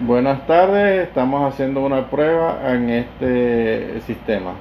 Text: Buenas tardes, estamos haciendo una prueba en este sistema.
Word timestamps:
Buenas 0.00 0.44
tardes, 0.46 1.06
estamos 1.06 1.52
haciendo 1.52 1.80
una 1.80 2.10
prueba 2.10 2.58
en 2.74 2.90
este 2.90 4.00
sistema. 4.00 4.54